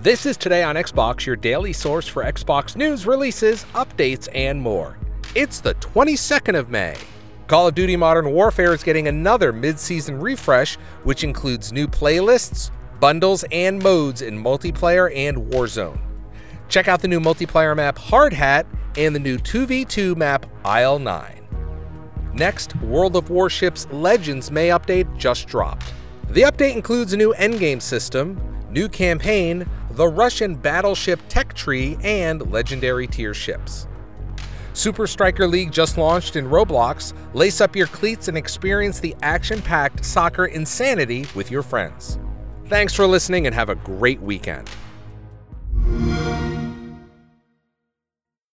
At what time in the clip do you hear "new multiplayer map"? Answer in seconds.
17.08-17.98